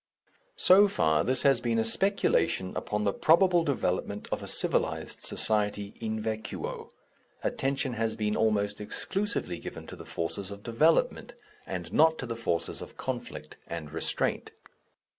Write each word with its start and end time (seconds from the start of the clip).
So 0.57 0.87
far, 0.87 1.23
this 1.23 1.43
has 1.43 1.61
been 1.61 1.77
a 1.77 1.85
speculation 1.85 2.73
upon 2.75 3.03
the 3.03 3.13
probable 3.13 3.63
development 3.63 4.27
of 4.31 4.41
a 4.41 4.47
civilized 4.47 5.21
society 5.21 5.93
in 5.99 6.19
vacuo. 6.19 6.89
Attention 7.43 7.93
has 7.93 8.15
been 8.15 8.35
almost 8.35 8.81
exclusively 8.81 9.59
given 9.59 9.85
to 9.85 9.95
the 9.95 10.03
forces 10.03 10.49
of 10.49 10.63
development, 10.63 11.35
and 11.67 11.93
not 11.93 12.17
to 12.17 12.25
the 12.25 12.35
forces 12.35 12.81
of 12.81 12.97
conflict 12.97 13.57
and 13.67 13.91
restraint. 13.93 14.49